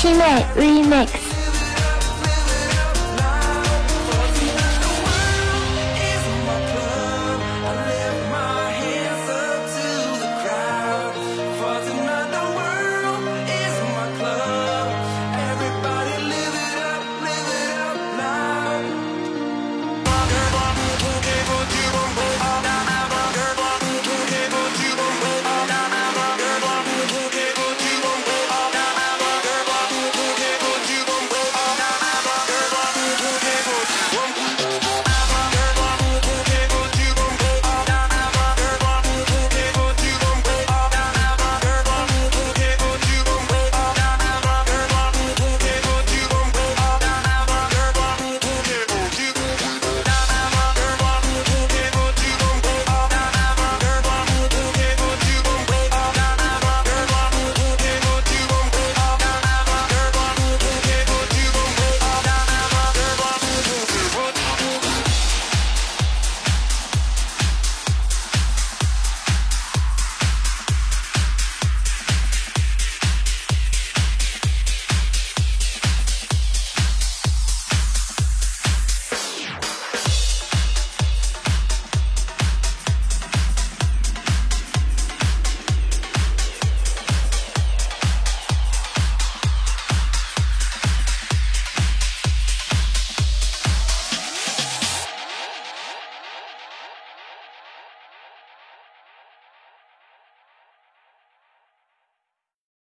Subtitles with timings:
[0.00, 1.29] Shimei Remix。